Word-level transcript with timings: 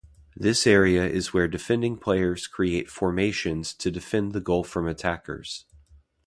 This 0.35 0.65
area 0.65 1.05
is 1.07 1.31
where 1.31 1.47
defending 1.47 1.95
players 1.95 2.47
create 2.47 2.89
formations 2.89 3.71
to 3.75 3.91
defend 3.91 4.31
the 4.31 4.41
goal 4.41 4.63
from 4.63 4.87
attackers. 4.87 5.65